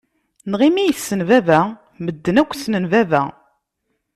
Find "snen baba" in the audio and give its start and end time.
2.55-3.21